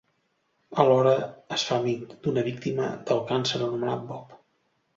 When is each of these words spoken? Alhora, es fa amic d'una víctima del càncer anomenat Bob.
Alhora, 0.83 1.11
es 1.57 1.67
fa 1.67 1.77
amic 1.83 2.17
d'una 2.27 2.45
víctima 2.49 2.89
del 3.11 3.25
càncer 3.31 3.57
anomenat 3.63 4.05
Bob. 4.13 4.37